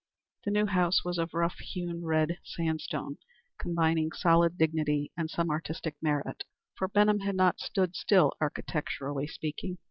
[0.45, 3.17] The new house was of rough hewn red sandstone,
[3.59, 6.43] combining solid dignity and some artistic merit,
[6.75, 9.77] for Benham had not stood still architecturally speaking.